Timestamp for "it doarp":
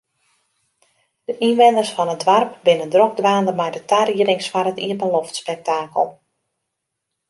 2.15-2.51